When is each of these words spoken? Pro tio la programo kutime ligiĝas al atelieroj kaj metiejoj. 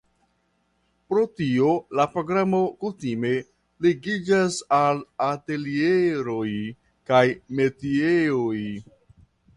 Pro 1.13 1.25
tio 1.41 1.73
la 1.99 2.05
programo 2.13 2.61
kutime 2.85 3.33
ligiĝas 3.87 4.57
al 4.81 5.05
atelieroj 5.29 6.47
kaj 7.11 7.25
metiejoj. 7.61 8.57